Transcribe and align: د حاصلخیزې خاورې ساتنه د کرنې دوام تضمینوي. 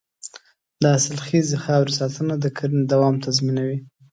د 0.81 0.83
حاصلخیزې 0.93 1.57
خاورې 1.63 1.91
ساتنه 1.99 2.35
د 2.39 2.45
کرنې 2.57 2.83
دوام 2.93 3.15
تضمینوي. 3.25 3.77